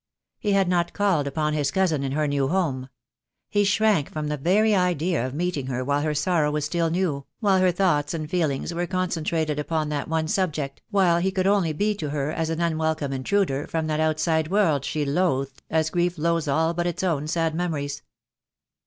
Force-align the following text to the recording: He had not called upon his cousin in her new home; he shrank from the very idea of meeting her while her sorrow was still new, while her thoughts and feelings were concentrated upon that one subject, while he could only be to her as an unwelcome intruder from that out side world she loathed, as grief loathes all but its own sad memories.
He 0.39 0.53
had 0.53 0.67
not 0.67 0.93
called 0.93 1.27
upon 1.27 1.53
his 1.53 1.69
cousin 1.69 2.01
in 2.03 2.13
her 2.13 2.27
new 2.27 2.47
home; 2.47 2.89
he 3.51 3.63
shrank 3.63 4.11
from 4.11 4.29
the 4.29 4.35
very 4.37 4.73
idea 4.73 5.23
of 5.27 5.35
meeting 5.35 5.67
her 5.67 5.85
while 5.85 6.01
her 6.01 6.15
sorrow 6.15 6.49
was 6.49 6.65
still 6.65 6.89
new, 6.89 7.27
while 7.39 7.59
her 7.59 7.71
thoughts 7.71 8.11
and 8.15 8.27
feelings 8.27 8.73
were 8.73 8.87
concentrated 8.87 9.59
upon 9.59 9.89
that 9.89 10.07
one 10.07 10.27
subject, 10.27 10.81
while 10.89 11.19
he 11.19 11.29
could 11.31 11.45
only 11.45 11.71
be 11.71 11.93
to 11.93 12.09
her 12.09 12.31
as 12.31 12.49
an 12.49 12.61
unwelcome 12.61 13.13
intruder 13.13 13.67
from 13.67 13.85
that 13.85 13.99
out 13.99 14.19
side 14.19 14.47
world 14.47 14.83
she 14.85 15.05
loathed, 15.05 15.61
as 15.69 15.91
grief 15.91 16.17
loathes 16.17 16.47
all 16.47 16.73
but 16.73 16.87
its 16.87 17.03
own 17.03 17.27
sad 17.27 17.53
memories. 17.53 18.01